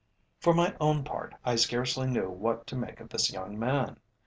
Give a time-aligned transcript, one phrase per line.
[0.39, 3.99] For my own part, I scarcely knew what to make of this young man.